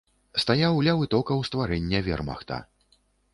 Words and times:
Стаяў 0.43 0.79
ля 0.87 0.95
вытокаў 1.01 1.43
стварэння 1.49 2.01
вермахта. 2.09 2.59